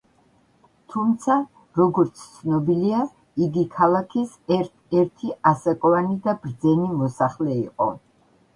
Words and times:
თუმცა, 0.93 1.35
როგორც 1.79 2.23
ცნობილია, 2.37 3.03
იგი 3.47 3.67
ქალაქის 3.77 4.33
ერთ-ერთი 4.57 5.31
ასაკოვანი 5.53 6.19
და 6.27 6.37
ბრძენი 6.47 6.91
მოსახლე 7.03 7.59
იყო. 7.63 7.91